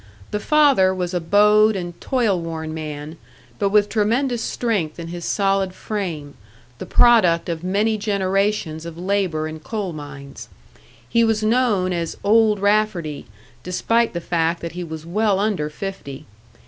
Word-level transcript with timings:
The 0.31 0.39
father 0.39 0.95
was 0.95 1.13
a 1.13 1.19
bowed 1.19 1.75
and 1.75 1.93
toil 2.01 2.41
worn 2.41 2.73
man, 2.73 3.17
but 3.59 3.69
with 3.69 3.87
tremendous 3.87 4.41
strength 4.41 4.97
in 4.99 5.09
his 5.09 5.25
solid 5.25 5.75
frame, 5.75 6.33
the 6.79 6.87
product 6.87 7.49
of 7.49 7.63
many 7.63 7.99
generations 7.99 8.87
of 8.87 8.97
labour 8.97 9.47
in 9.47 9.59
coal 9.59 9.93
mines. 9.93 10.49
He 11.07 11.23
was 11.23 11.43
known 11.43 11.93
as 11.93 12.17
"Old 12.23 12.59
Rafferty," 12.59 13.27
despite 13.61 14.13
the 14.13 14.21
fact 14.21 14.59
that 14.61 14.71
he 14.71 14.83
was 14.83 15.05
well 15.05 15.37
under 15.39 15.69
fifty. 15.69 16.25